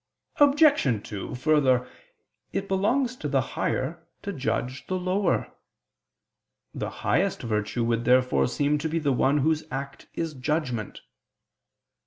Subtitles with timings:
[0.39, 1.07] Obj.
[1.09, 1.87] 2: Further,
[2.51, 5.53] it belongs to the higher to judge the lower.
[6.73, 11.01] The highest virtue would therefore seem to be the one whose act is judgment.